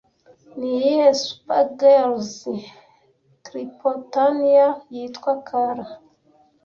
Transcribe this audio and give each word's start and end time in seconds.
Niyihe 0.57 1.07
Supergirls 1.21 2.33
Kryptonian 3.45 4.71
yitwa 4.95 5.33
Kara 5.47 5.85